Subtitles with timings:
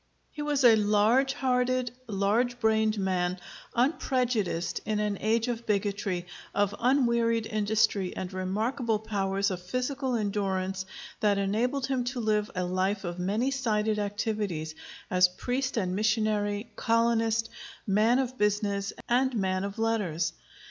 [0.31, 3.37] He was a large hearted, large brained man,
[3.75, 10.87] unprejudiced in an age of bigotry; of unwearied industry and remarkable powers of physical endurance
[11.19, 14.73] that enabled him to live a life of many sided activities,
[15.11, 17.51] as priest and missionary, colonist,
[17.85, 20.33] man of business, and man of letters.